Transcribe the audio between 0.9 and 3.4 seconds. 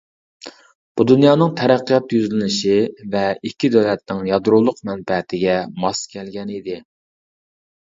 بۇ دۇنيانىڭ تەرەققىيات يۈزلىنىشى ۋە